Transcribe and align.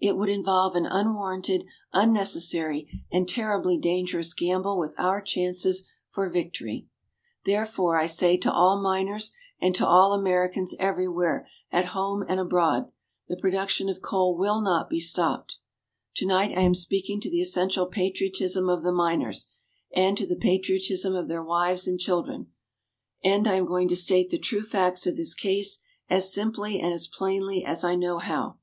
It 0.00 0.16
would 0.16 0.28
involve 0.30 0.74
an 0.74 0.84
unwarranted, 0.84 1.64
unnecessary 1.92 3.04
and 3.12 3.28
terribly 3.28 3.78
dangerous 3.78 4.34
gamble 4.34 4.76
with 4.76 4.96
our 4.98 5.22
chances 5.22 5.84
for 6.08 6.28
victory. 6.28 6.88
Therefore, 7.44 7.96
I 7.96 8.06
say 8.08 8.36
to 8.38 8.50
all 8.52 8.82
miners 8.82 9.32
and 9.60 9.72
to 9.76 9.86
all 9.86 10.12
Americans 10.12 10.74
everywhere, 10.80 11.46
at 11.70 11.84
home 11.94 12.24
and 12.28 12.40
abroad 12.40 12.90
the 13.28 13.36
production 13.36 13.88
of 13.88 14.02
coal 14.02 14.36
will 14.36 14.60
not 14.60 14.90
be 14.90 14.98
stopped. 14.98 15.58
Tonight, 16.16 16.50
I 16.58 16.62
am 16.62 16.74
speaking 16.74 17.20
to 17.20 17.30
the 17.30 17.40
essential 17.40 17.86
patriotism 17.86 18.68
of 18.68 18.82
the 18.82 18.90
miners, 18.90 19.52
and 19.94 20.18
to 20.18 20.26
the 20.26 20.34
patriotism 20.34 21.14
of 21.14 21.28
their 21.28 21.44
wives 21.44 21.86
and 21.86 21.96
children. 21.96 22.48
And 23.22 23.46
I 23.46 23.54
am 23.54 23.66
going 23.66 23.86
to 23.86 23.94
state 23.94 24.30
the 24.30 24.38
true 24.40 24.62
facts 24.62 25.06
of 25.06 25.14
this 25.16 25.32
case 25.32 25.78
as 26.08 26.34
simply 26.34 26.80
and 26.80 26.92
as 26.92 27.06
plainly 27.06 27.64
as 27.64 27.84
I 27.84 27.94
know 27.94 28.18
how. 28.18 28.56